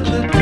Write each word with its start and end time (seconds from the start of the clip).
let 0.00 0.32
the 0.32 0.37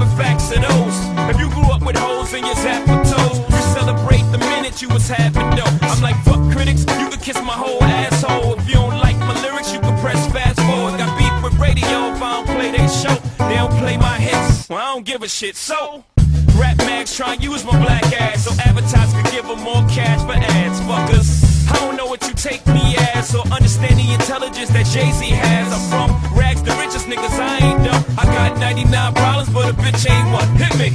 of 0.00 0.16
facts 0.16 0.50
are 0.52 0.60
those? 0.60 0.96
If 1.30 1.40
you 1.40 1.48
grew 1.50 1.70
up 1.72 1.82
with 1.82 1.96
holes 1.96 2.32
in 2.32 2.44
your 2.44 2.54
zap 2.56 2.86
toes, 2.86 3.38
you 3.38 3.60
celebrate 3.74 4.24
the 4.32 4.38
minute 4.38 4.80
you 4.82 4.88
was 4.88 5.08
having 5.08 5.48
dough. 5.56 5.78
I'm 5.82 6.00
like, 6.02 6.16
fuck 6.24 6.40
critics, 6.52 6.80
you 6.80 7.08
can 7.08 7.20
kiss 7.20 7.36
my 7.42 7.52
whole 7.52 7.82
asshole. 7.82 8.54
If 8.58 8.66
you 8.68 8.74
don't 8.74 8.98
like 8.98 9.18
my 9.18 9.34
lyrics, 9.42 9.72
you 9.72 9.80
can 9.80 9.98
press 10.00 10.20
fast 10.32 10.58
forward. 10.60 10.98
Got 10.98 11.16
beef 11.18 11.34
with 11.42 11.58
radio 11.60 12.12
if 12.12 12.22
I 12.22 12.30
don't 12.36 12.46
play 12.46 12.70
they 12.70 12.86
show. 12.88 13.14
They 13.48 13.56
don't 13.56 13.72
play 13.78 13.96
my 13.96 14.16
hits, 14.18 14.68
well, 14.68 14.78
I 14.78 14.94
don't 14.94 15.04
give 15.04 15.22
a 15.22 15.28
shit. 15.28 15.56
So, 15.56 16.04
rap 16.56 16.78
mags 16.78 17.16
try 17.16 17.34
and 17.34 17.42
use 17.42 17.64
my 17.64 17.78
black 17.80 18.04
ass 18.20 18.44
so 18.44 18.52
advertisers 18.62 19.14
could 19.14 19.30
give 19.32 19.46
them 19.46 19.60
more 19.60 19.86
cash 19.88 20.20
for 20.22 20.32
ads. 20.32 20.80
Fuckers. 20.80 21.50
I 21.70 21.74
don't 21.74 21.96
know 21.96 22.06
what 22.06 22.26
you 22.26 22.34
take 22.34 22.66
me 22.66 22.96
as 23.14 23.34
or 23.34 23.46
understand 23.48 23.98
the 23.98 24.12
intelligence 24.12 24.70
that 24.70 24.86
Jay-Z 24.86 25.24
has. 25.26 25.59
Got 28.48 28.58
99 28.58 29.12
problems, 29.12 29.50
but 29.50 29.68
a 29.68 29.72
bitch 29.74 30.08
ain't 30.10 30.32
one. 30.32 30.48
Hit 30.56 30.74
me. 30.80 30.88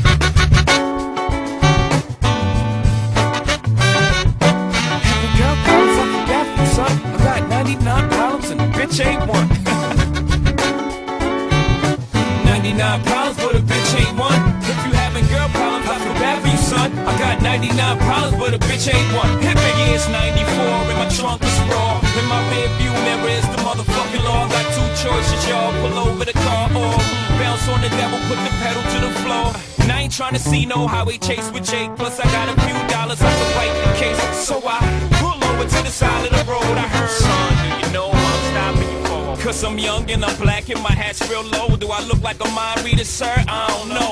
Having 5.10 5.34
girl 5.38 5.56
problems, 5.66 5.98
I 6.02 6.04
forgot 6.16 6.46
you, 6.58 6.66
son. 6.78 6.94
I 7.14 7.16
got 7.24 7.42
99 7.50 8.10
problems 8.10 8.48
and 8.50 8.60
a 8.62 8.64
bitch 8.78 8.98
ain't 9.06 9.24
one. 9.30 9.48
99 12.46 13.04
problems, 13.04 13.38
but 13.38 13.54
a 13.54 13.60
bitch 13.62 13.92
ain't 14.02 14.18
one. 14.18 14.42
If 14.72 14.78
you 14.86 14.92
having 15.04 15.26
girl 15.28 15.48
problems, 15.50 15.86
I 15.86 15.88
feel 16.02 16.14
bad 16.24 16.42
for 16.42 16.48
you, 16.50 16.58
son. 16.58 16.92
I 17.10 17.12
got 17.20 17.42
99 17.44 17.98
problems, 18.00 18.36
but 18.42 18.54
a 18.56 18.58
bitch 18.68 18.88
ain't 18.92 19.14
one. 19.14 19.30
Hit 19.46 19.56
me, 19.56 19.94
it's 19.94 20.08
94, 20.10 20.90
and 20.90 20.98
my 20.98 21.08
trunk 21.14 21.44
is 21.44 21.60
raw. 21.70 22.02
In 22.18 22.26
my 22.26 22.42
rear 22.50 22.70
view 22.80 22.92
mirror 23.06 23.30
is 23.38 23.46
the 23.54 23.58
motherfucking 23.62 23.95
law. 24.36 24.48
Got 24.48 24.66
two 24.76 24.90
choices, 25.04 25.42
y'all. 25.48 25.72
Pull 25.82 25.96
over 26.06 26.26
the 26.26 26.38
car 26.46 26.68
or 26.70 26.96
bounce 27.40 27.68
on 27.68 27.80
the 27.82 27.90
devil, 28.00 28.20
put 28.30 28.40
the 28.44 28.54
pedal 28.62 28.84
to 28.94 28.98
the 29.08 29.12
floor. 29.24 29.48
And 29.82 29.92
I 29.92 30.02
ain't 30.04 30.14
trying 30.14 30.34
to 30.34 30.40
see 30.40 30.66
no 30.66 30.88
highway 30.88 31.18
chase 31.18 31.52
with 31.52 31.66
Jake. 31.72 31.92
Plus, 31.96 32.20
I 32.20 32.26
got 32.38 32.48
a 32.54 32.56
few 32.66 32.78
dollars 32.96 33.22
I 33.22 33.32
can 33.40 33.50
wipe 33.58 33.76
the 33.86 33.92
case. 34.04 34.22
So 34.48 34.56
I 34.66 34.80
pull 35.22 35.40
over 35.50 35.64
to 35.64 35.80
the 35.88 35.94
side 36.02 36.24
of 36.28 36.32
the 36.38 36.44
road. 36.52 36.76
I 36.86 36.88
heard, 36.96 37.10
son, 37.10 37.52
do 37.62 37.68
you 37.82 37.94
know 37.94 38.10
I'm 38.12 38.42
stopping 38.52 38.90
you 38.94 39.02
for? 39.10 39.44
Cause 39.44 39.64
I'm 39.64 39.78
young 39.78 40.10
and 40.12 40.24
I'm 40.26 40.36
black 40.42 40.70
and 40.70 40.82
my 40.82 40.92
hat's 40.92 41.22
real 41.30 41.46
low. 41.56 41.76
Do 41.76 41.88
I 41.90 42.02
look 42.10 42.22
like 42.22 42.40
a 42.44 42.50
mind 42.52 42.84
reader, 42.84 43.06
sir? 43.06 43.34
I 43.48 43.68
don't 43.74 43.90
know. 43.90 44.12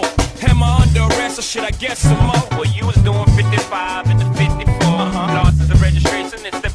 Am 0.49 0.61
I 0.61 0.81
under 0.83 1.03
arrest 1.15 1.39
or 1.39 1.41
should 1.41 1.63
I 1.63 1.71
guess 1.71 1.99
some 1.99 2.23
more? 2.29 2.45
Well, 2.51 2.69
you 2.77 2.85
was 2.85 2.97
doing 2.97 3.25
55 3.35 4.09
and 4.11 4.19
the 4.19 4.25
54. 4.33 4.73
Uh-huh. 4.93 5.51
The 5.67 5.79
registration 5.81 6.45
and 6.45 6.53
out 6.53 6.55
of 6.55 6.61
the 6.61 6.72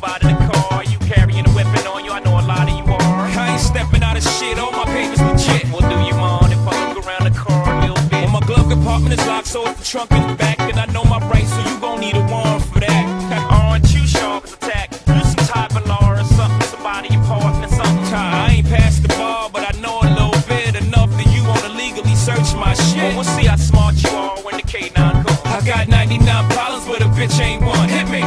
trunk 9.89 10.11
in 10.13 10.27
the 10.29 10.35
back. 10.35 10.61
And 10.61 10.79
I 10.79 10.85
know 10.93 11.03
my 11.05 11.19
rights, 11.29 11.49
so 11.49 11.61
you 11.61 11.81
gon' 11.81 12.01
need 12.01 12.15
a 12.15 12.21
warrant 12.27 12.63
for 12.65 12.81
that. 12.81 13.05
Aren't 13.51 13.91
you 13.95 14.07
sharp 14.07 14.45
as 14.45 14.53
attack? 14.53 14.93
You 14.93 15.25
some 15.25 15.47
type 15.47 15.75
of 15.75 15.87
law 15.87 16.13
or 16.13 16.25
something, 16.25 16.69
somebody 16.69 17.15
important 17.15 17.65
or 17.65 17.69
something. 17.69 18.05
I 18.13 18.57
ain't 18.59 18.69
past 18.69 19.03
the 19.03 19.09
bar, 19.09 19.49
but 19.51 19.63
I 19.65 19.73
know 19.81 19.97
a 20.03 20.11
little 20.13 20.43
bit 20.47 20.77
enough 20.77 21.11
that 21.17 21.29
you 21.35 21.43
wanna 21.45 21.73
legally 21.73 22.15
search 22.15 22.53
my 22.55 22.75
shit. 22.75 23.15
Well, 23.15 23.25
see 23.25 23.47
how 23.47 23.57
smart 23.57 23.95
you 24.03 24.11
are 24.11 24.37
when 24.45 24.57
the 24.57 24.63
K9 24.63 25.25
comes. 25.25 25.41
I 25.47 25.61
got 25.65 25.89
99 25.89 26.49
problems, 26.51 26.85
but 26.87 27.01
a 27.01 27.09
bitch 27.17 27.41
ain't 27.41 27.63
one. 27.65 27.89
Hit 27.89 28.09
me. 28.11 28.21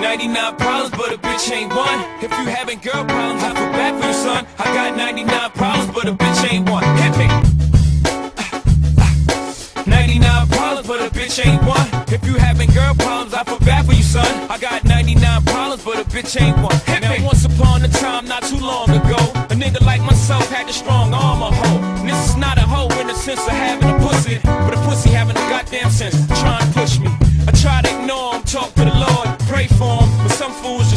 99 0.00 0.56
problems, 0.56 0.90
but 0.96 1.12
a 1.12 1.18
bitch 1.18 1.52
ain't 1.52 1.74
one. 1.74 2.00
If 2.24 2.30
you 2.38 2.46
having 2.46 2.78
girl 2.78 3.03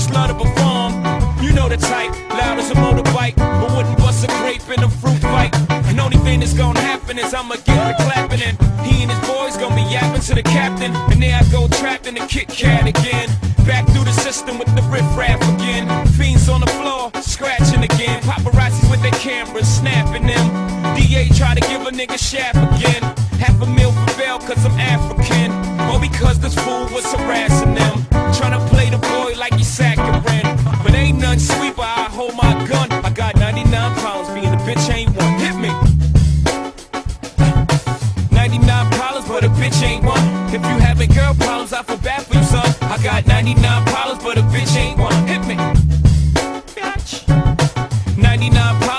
just 0.08 0.14
love 0.14 0.30
to 0.30 0.46
perform. 0.46 0.94
You 1.44 1.54
know 1.54 1.70
the 1.70 1.78
type, 1.78 2.12
loud 2.30 2.60
as 2.60 2.72
a 2.72 2.76
motorbike, 2.76 3.36
but 3.36 3.76
wouldn't 3.76 3.98
bust 3.98 4.24
a 4.24 4.28
grape 4.40 4.62
in 4.70 4.84
a 4.84 4.90
fruit 4.90 5.20
fight. 5.20 5.56
And 5.88 6.00
only 6.00 6.18
thing 6.18 6.40
that's 6.40 6.54
gonna 6.54 6.80
happen 6.80 7.18
is 7.18 7.34
I'ma 7.34 7.56
get 7.56 7.98
the 7.98 8.04
clapping 8.04 8.42
and 8.42 8.58
he 8.86 9.04
and 9.04 9.12
his 9.12 9.20
boys 9.28 9.58
gonna 9.58 9.76
be 9.76 9.84
yapping 9.84 10.22
to 10.22 10.36
the 10.36 10.44
captain. 10.44 10.96
And 11.12 11.22
there 11.22 11.36
I 11.36 11.44
go 11.52 11.68
trapped 11.68 12.08
in 12.08 12.16
the 12.16 12.26
Kit 12.28 12.48
Kat 12.48 12.88
again. 12.88 13.30
Back 13.66 13.86
through 13.88 14.06
the 14.06 14.14
system 14.14 14.58
with 14.60 14.74
the 14.76 14.82
riff 14.84 15.08
raff 15.18 15.42
again. 15.56 15.86
Fiends 16.08 16.48
on 16.50 16.62
the 16.62 16.68
floor, 16.68 17.12
scratching 17.22 17.84
again. 17.84 18.22
Paparazzis 18.22 18.90
with 18.90 19.02
their 19.02 19.18
cameras, 19.20 19.68
snapping 19.68 20.26
them. 20.26 20.48
DA 20.96 21.30
try 21.30 21.54
to 21.54 21.62
give 21.68 21.82
a 21.82 21.92
nigga 21.92 22.18
shaft 22.18 22.58
again. 22.58 22.77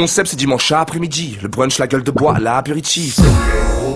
Concept 0.00 0.30
c'est 0.30 0.36
dimanche 0.36 0.72
après-midi. 0.72 1.36
Le 1.42 1.48
brunch, 1.48 1.76
la 1.76 1.86
gueule 1.86 2.02
de 2.02 2.10
bois, 2.10 2.38
l'apéritif. 2.38 3.20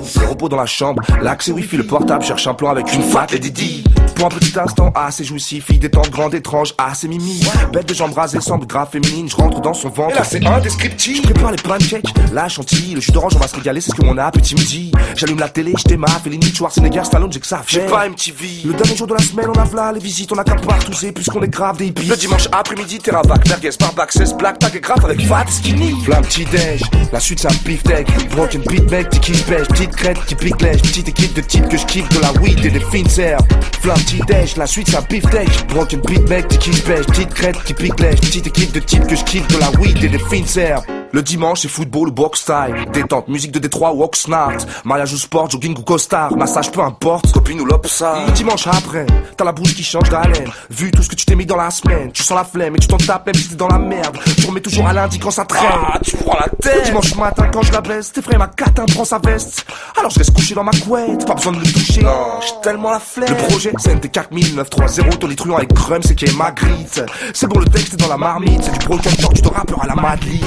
C'est 0.03 0.27
repos 0.27 0.51
dans 0.51 0.59
la 0.59 0.67
chambre, 0.67 1.03
l'accès 1.23 1.51
wifi, 1.51 1.79
le 1.79 1.87
portable, 1.87 2.23
cherche 2.23 2.47
un 2.47 2.53
plan 2.53 2.69
avec 2.69 2.93
une 2.93 3.03
fat 3.03 3.29
et 3.33 3.39
Didi. 3.39 3.83
Pour 4.15 4.27
un 4.27 4.29
petit 4.29 4.59
instant, 4.59 4.93
ah 4.95 5.11
c'est 5.11 5.25
jouissif, 5.25 5.67
fille 5.67 5.79
détente, 5.79 6.11
grande, 6.11 6.35
étrange, 6.35 6.75
ah 6.79 6.93
c'est 6.95 7.09
mimi. 7.09 7.41
Bête 7.73 7.89
de 7.89 7.95
jambes 7.95 8.15
rasées, 8.15 8.41
semble 8.41 8.67
grave 8.67 8.89
féminine, 8.91 9.29
je 9.29 9.37
rentre 9.37 9.61
dans 9.61 9.75
son 9.75 9.89
ventre. 9.89 10.15
Et 10.15 10.19
là 10.19 10.25
c'est 10.25 10.47
indescriptible. 10.47 11.27
Je 11.29 11.33
prépare 11.33 11.51
les 11.51 11.57
pancakes, 11.57 12.07
la 12.33 12.49
chantilly, 12.49 12.95
le 12.95 13.01
jus 13.01 13.13
d'orange, 13.13 13.33
on 13.37 13.41
va 13.41 13.49
se 13.49 13.57
régaler, 13.57 13.81
c'est 13.81 13.91
ce 13.91 13.97
que 13.97 14.05
mon 14.05 14.17
appétit 14.19 14.55
me 14.55 14.61
dit. 14.61 14.93
J'allume 15.17 15.39
la 15.39 15.49
télé, 15.49 15.73
je 15.77 15.85
démarre, 15.85 16.21
Fellini, 16.23 16.55
Schwarzenegger, 16.55 17.05
Stallone, 17.05 17.33
j'ai 17.33 17.41
que 17.41 17.47
ça. 17.47 17.63
J'ai 17.67 17.81
pas 17.81 18.09
MTV. 18.09 18.63
Le 18.65 18.75
dernier 18.75 18.97
jour 18.97 19.07
de 19.07 19.15
la 19.15 19.21
semaine, 19.21 19.47
on 19.49 19.59
a 19.59 19.65
v'là 19.65 19.93
les 19.93 20.01
visites, 20.01 20.33
on 20.33 20.39
a 20.39 20.45
qu'à 20.45 20.55
partout, 20.55 20.93
puisqu'on 21.15 21.43
est 21.43 21.49
grave 21.49 21.77
des 21.77 21.87
hippies. 21.87 22.07
Le 22.07 22.17
dimanche 22.17 22.49
après-midi, 22.53 22.99
terravac, 22.99 23.49
merguez, 23.49 23.71
barbac, 23.79 24.13
16 24.13 24.35
black, 24.35 24.59
tag 24.59 24.75
et 24.77 24.81
grave 24.81 25.05
avec 25.05 25.21
fat 25.27 25.45
skinny. 25.49 25.95
Flamme 26.05 26.25
petit 26.25 26.45
déj, 26.45 26.83
la 27.13 27.21
suite 27.21 27.41
c'est 27.41 27.49
un 27.49 27.57
beefsteak, 27.65 28.07
broken 28.31 28.63
beat 28.63 28.91
mec, 28.91 29.11
petit 29.11 29.21
kiss 29.21 29.43
pêche, 29.43 29.67
petite 29.69 29.97
crête 29.97 30.19
qui 30.27 30.35
pique 30.35 30.61
lèche, 30.63 30.83
petite 30.83 31.09
équipe 31.09 31.35
de 31.35 31.41
types 31.41 31.69
que 31.69 31.77
je 31.77 31.87
kiffe 31.87 32.09
de 32.11 32.21
la 32.21 32.33
weed 32.41 32.65
et 32.65 32.71
des 32.71 32.81
fines 32.81 33.09
herbes. 33.19 33.47
Flamme 33.81 34.04
petit 34.05 34.21
déj, 34.27 34.57
la 34.57 34.67
suite 34.67 34.89
c'est 34.91 34.97
un 34.97 35.03
beefsteak, 35.03 35.67
broken 35.69 36.01
beat 36.01 36.29
mec, 36.29 36.49
kiss 36.59 36.81
pêche, 36.81 37.07
petite 37.07 37.33
crête 37.35 37.57
qui 37.65 37.75
pique 37.75 37.99
lèche, 38.01 38.21
petite 38.21 38.47
équipe 38.47 38.73
de 38.73 38.81
types 38.81 39.07
que 39.07 39.17
je 39.17 39.25
kiffe 39.25 39.47
de 39.49 39.59
la 39.59 39.71
weed 39.81 40.03
et 40.03 40.09
des 40.09 40.19
fines 40.19 40.47
herbes. 40.57 41.04
Le 41.15 41.23
dimanche, 41.23 41.61
c'est 41.61 41.69
football 41.69 42.09
ou 42.09 42.11
box 42.11 42.41
style. 42.41 42.87
Détente, 42.93 43.29
musique 43.29 43.53
de 43.53 43.61
Détroit 43.61 43.93
ou 43.93 44.03
Oxnard. 44.03 44.57
Mariage 44.85 45.13
ou 45.13 45.17
sport, 45.17 45.49
jogging 45.49 45.79
ou 45.79 45.83
costard. 45.83 46.37
Massage, 46.37 46.73
peu 46.73 46.81
importe. 46.81 47.31
Copine 47.31 47.61
ou 47.61 47.69
ça. 47.85 48.25
Le 48.27 48.33
dimanche 48.33 48.67
après, 48.67 49.07
t'as 49.37 49.45
la 49.45 49.53
bouche 49.53 49.77
qui 49.77 49.85
change 49.85 50.11
d'haleine. 50.11 50.51
Vu 50.71 50.91
tout 50.91 51.05
ce 51.05 51.09
que 51.09 51.15
tu 51.15 51.25
t'es 51.25 51.37
mis 51.37 51.47
dans 51.47 51.55
la 51.55 51.71
semaine, 51.71 52.11
tu 52.11 52.25
sens 52.25 52.37
la 52.37 52.43
flemme 52.43 52.75
et 52.75 52.81
tu 52.81 52.89
t'en 52.89 52.97
tapes 52.97 53.27
même 53.27 53.37
si 53.37 53.51
t'es 53.51 53.55
dans 53.55 53.69
la 53.69 53.79
merde. 53.79 54.19
Tu 54.37 54.45
remets 54.45 54.61
toujours 54.61 54.89
à 54.89 54.93
lundi 54.93 55.21
quand 55.21 55.31
ça 55.31 55.45
traîne. 55.45 55.71
Ah, 55.87 56.01
tu 56.03 56.17
prends 56.17 56.37
la 56.37 56.49
tête. 56.49 56.79
Le 56.79 56.87
dimanche 56.87 57.15
matin, 57.15 57.49
quand 57.53 57.63
je 57.63 57.71
la 57.71 57.81
baisse, 57.81 58.11
tes 58.11 58.21
frères 58.21 58.41
ma 58.41 58.49
catin 58.49 58.85
prend 58.87 59.05
sa 59.05 59.21
veste. 59.21 59.65
Alors 59.97 60.11
je 60.11 60.19
reste 60.19 60.35
couché 60.35 60.57
dans 60.57 60.65
ma 60.65 60.73
couette, 60.73 61.25
pas 61.25 61.35
besoin 61.35 61.53
de 61.53 61.59
me 61.59 61.65
toucher. 61.65 62.03
Non, 62.03 62.41
j'ai 62.41 62.61
tellement 62.61 62.91
la 62.91 62.99
flemme. 62.99 63.29
Le 63.29 63.37
projet, 63.47 63.73
c'est 63.79 63.95
NT 63.95 64.09
4930, 64.11 65.21
Tony 65.21 65.37
Truant 65.37 65.59
avec 65.59 65.73
Crum, 65.75 66.03
c'est 66.03 66.17
qui 66.17 66.25
est 66.25 66.37
Magritte. 66.37 67.05
C'est 67.33 67.47
bon, 67.47 67.61
le 67.61 67.67
texte 67.67 67.95
est 67.95 67.99
dans 67.99 68.09
la 68.09 68.19
marmite. 68.19 68.65
C'est 68.65 68.73
du 68.73 68.85
broken 68.85 69.13
tu 69.33 69.43
te 69.43 69.49
rappeur 69.49 69.81
à 69.81 69.87
la 69.87 69.95
Madeleine 69.95 70.41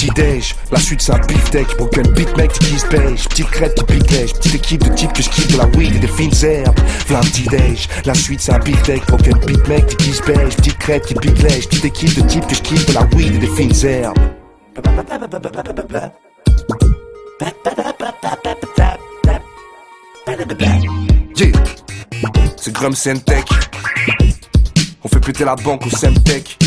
petit 0.00 0.10
déj. 0.14 0.54
La 0.72 0.78
suite 0.78 1.02
c'est 1.02 1.12
un 1.12 1.18
beefsteak, 1.18 1.76
broken 1.76 2.06
beat 2.12 2.34
mec 2.36 2.52
qui 2.52 2.78
se 2.78 2.86
pêche. 2.86 3.28
Petite 3.28 3.50
crête 3.50 3.74
qui 3.74 3.84
petite 3.84 4.54
équipe 4.54 4.82
de 4.82 4.94
types 4.94 5.12
que 5.12 5.22
je 5.22 5.28
kiffe 5.28 5.48
de 5.48 5.58
la 5.58 5.66
weed 5.76 5.94
et 5.96 5.98
des 5.98 6.08
fines 6.08 6.32
herbes. 6.42 6.78
Plein 7.06 7.20
petit 7.20 7.48
déj. 7.48 7.88
La 8.04 8.14
suite 8.14 8.40
c'est 8.40 8.52
un 8.52 8.58
beefsteak, 8.58 9.06
broken 9.06 9.38
beat 9.46 9.68
mec 9.68 9.96
qui 9.98 10.12
se 10.12 10.22
pêche. 10.22 10.56
Petite 10.56 10.78
crête 10.78 11.06
qui 11.06 11.14
pique 11.14 11.42
lèche, 11.42 11.68
petite 11.68 11.84
équipe 11.84 12.14
de 12.14 12.26
types 12.26 12.46
que 12.46 12.54
je 12.54 12.62
kiffe 12.62 12.86
de 12.86 12.94
la 12.94 13.02
weed 13.14 13.34
et 13.34 13.38
des 13.38 13.46
fines 13.48 13.86
herbes. 13.86 14.18
Yeah. 21.36 21.52
C'est 22.56 22.72
Grum 22.72 22.94
Tech. 22.94 23.44
On 25.02 25.08
fait 25.08 25.20
péter 25.20 25.44
la 25.44 25.56
banque 25.56 25.86
au 25.86 25.90
Semtech. 25.90 26.58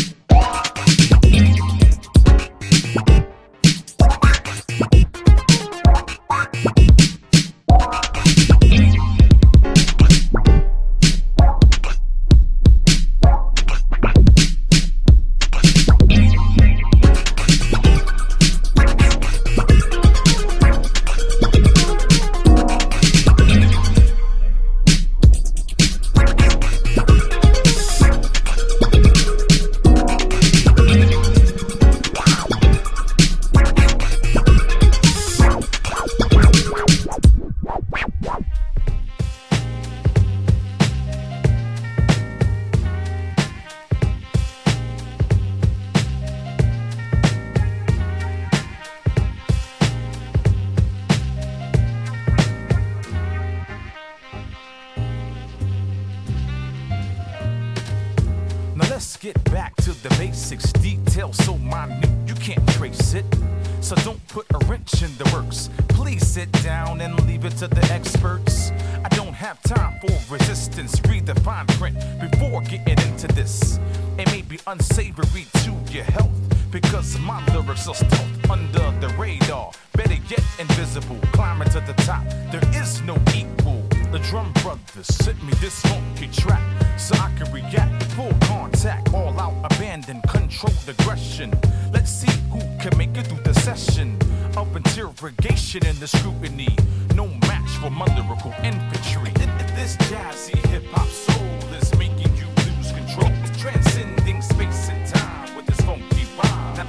distance, 70.74 71.00
read 71.08 71.24
the 71.24 71.34
fine 71.40 71.66
print 71.78 71.96
before 72.20 72.60
getting 72.62 72.98
into 73.08 73.28
this. 73.28 73.78
It 74.18 74.26
may 74.32 74.42
be 74.42 74.58
unsavory 74.66 75.46
to 75.62 75.74
your 75.90 76.04
health 76.04 76.32
because 76.70 77.18
my 77.20 77.44
lyrics 77.54 77.86
are 77.86 77.94
stealth 77.94 78.50
under 78.50 78.90
the 79.00 79.14
radar. 79.16 79.70
Better 79.92 80.18
yet, 80.28 80.42
invisible. 80.58 81.18
Climbing 81.32 81.68
to 81.68 81.80
the 81.80 81.94
top, 82.04 82.24
there 82.50 82.64
is 82.74 83.00
no 83.02 83.16
equal. 83.34 83.83
The 84.14 84.20
drum 84.20 84.52
brothers 84.62 85.08
sent 85.08 85.42
me 85.42 85.52
this 85.54 85.80
funky 85.80 86.28
track 86.28 86.62
so 86.96 87.16
I 87.16 87.32
can 87.36 87.52
react. 87.52 88.04
Full 88.12 88.32
contact, 88.42 89.12
all 89.12 89.36
out, 89.40 89.54
abandon, 89.64 90.22
controlled 90.28 90.88
aggression. 90.88 91.52
Let's 91.92 92.12
see 92.12 92.30
who 92.52 92.60
can 92.78 92.96
make 92.96 93.16
it 93.16 93.26
through 93.26 93.42
the 93.42 93.52
session 93.54 94.16
of 94.56 94.76
interrogation 94.76 95.84
and 95.84 95.98
the 95.98 96.06
scrutiny. 96.06 96.76
No 97.16 97.26
match 97.26 97.68
for 97.82 97.90
my 97.90 98.06
lyrical 98.14 98.54
infantry. 98.62 99.32
This 99.74 99.96
jazzy 100.06 100.64
hip 100.68 100.84
hop 100.92 101.08
soul 101.08 101.74
is 101.74 101.92
making 101.98 102.36
you 102.36 102.46
lose 102.62 102.92
control, 102.92 103.32
transcending 103.58 104.40
space 104.42 104.90
and 104.90 105.04
time 105.08 105.56
with 105.56 105.66
this 105.66 105.80
funky 105.80 106.24
rhyme. 106.38 106.86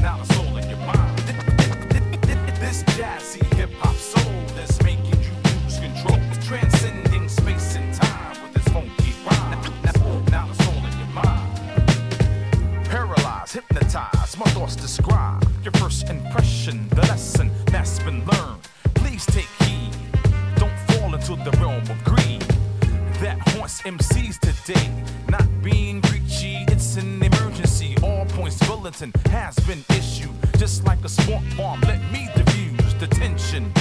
Now 0.00 0.16
the 0.16 0.32
soul 0.32 0.56
in 0.56 0.70
your 0.70 0.78
mind. 0.78 1.20
This 2.62 2.82
jazzy. 2.96 3.31
thoughts 13.52 13.68
hypnotize, 13.68 14.38
my 14.38 14.46
thoughts 14.46 14.76
describe 14.76 15.46
your 15.62 15.72
first 15.72 16.08
impression, 16.08 16.88
the 16.90 17.02
lesson 17.02 17.50
that's 17.66 17.98
been 18.00 18.24
learned. 18.24 18.62
Please 18.94 19.26
take 19.26 19.48
heed, 19.60 19.90
don't 20.56 20.78
fall 20.88 21.14
into 21.14 21.36
the 21.44 21.50
realm 21.58 21.82
of 21.82 22.04
greed 22.04 22.40
that 23.20 23.38
haunts 23.50 23.82
MCs 23.82 24.38
today. 24.38 24.90
Not 25.28 25.46
being 25.62 26.00
preachy, 26.02 26.64
it's 26.68 26.96
an 26.96 27.22
emergency. 27.22 27.96
All 28.02 28.24
points 28.26 28.58
bulletin 28.66 29.12
has 29.30 29.54
been 29.60 29.84
issued, 29.90 30.30
just 30.56 30.84
like 30.84 31.04
a 31.04 31.08
swamp 31.08 31.44
bomb. 31.56 31.80
Let 31.82 32.00
me 32.12 32.28
diffuse 32.34 32.94
the 32.94 33.06
tension 33.06 33.72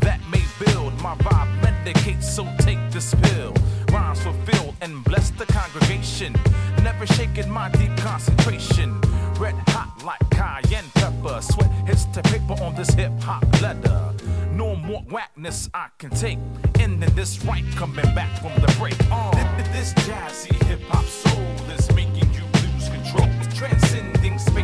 that 0.00 0.20
may 0.30 0.42
build. 0.64 0.92
My 1.00 1.14
vibe 1.16 1.60
medicates, 1.62 2.24
so 2.24 2.44
take 2.58 2.78
this 2.90 3.14
pill 3.14 3.54
rhymes 3.94 4.20
fulfill 4.20 4.74
and 4.80 5.04
bless 5.04 5.30
the 5.30 5.46
congregation. 5.46 6.34
Never 6.82 7.06
shaking 7.06 7.48
my 7.48 7.70
deep 7.70 7.96
concentration. 7.96 9.00
Red 9.38 9.54
hot 9.68 10.02
like 10.04 10.20
cayenne 10.30 10.90
pepper. 10.94 11.40
Sweat 11.40 11.70
hits 11.86 12.04
to 12.06 12.22
paper 12.22 12.56
on 12.62 12.74
this 12.74 12.92
hip 12.94 13.12
hop 13.20 13.44
leather. 13.62 14.12
No 14.52 14.74
more 14.76 15.02
whackness 15.10 15.70
I 15.72 15.88
can 15.98 16.10
take. 16.10 16.38
Ending 16.80 17.14
this 17.14 17.44
right, 17.44 17.64
coming 17.76 18.10
back 18.14 18.32
from 18.40 18.54
the 18.60 18.72
break. 18.78 18.96
Uh, 19.10 19.30
this 19.72 19.92
jazzy 20.06 20.54
hip 20.64 20.80
hop 20.88 21.04
soul 21.04 21.70
is 21.76 21.88
making 21.94 22.32
you 22.34 22.44
lose 22.62 22.88
control. 22.88 23.28
Transcending 23.54 24.38
space 24.38 24.63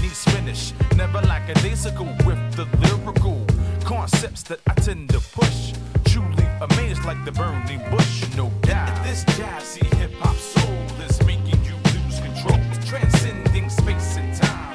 needs 0.00 0.24
finish, 0.24 0.72
never 0.96 1.20
lackadaisical 1.22 2.06
with 2.26 2.40
the 2.56 2.66
lyrical 2.82 3.44
concepts 3.84 4.42
that 4.44 4.60
I 4.66 4.74
tend 4.74 5.10
to 5.10 5.20
push. 5.20 5.72
Truly 6.04 6.46
amazed 6.60 7.04
like 7.04 7.24
the 7.24 7.32
burning 7.32 7.82
bush, 7.90 8.24
no 8.36 8.50
doubt. 8.62 8.94
This 9.04 9.24
jazzy 9.36 9.86
hip 9.96 10.12
hop 10.20 10.36
soul 10.36 11.04
is 11.08 11.22
making 11.24 11.62
you 11.64 11.74
lose 11.92 12.20
control, 12.20 12.58
transcending 12.84 13.68
space 13.70 14.16
and 14.16 14.34
time. 14.34 14.67